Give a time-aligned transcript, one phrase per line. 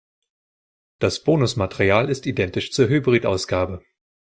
[0.97, 3.83] Das Bonusmaterial ist identisch zur Hybrid-Ausgabe.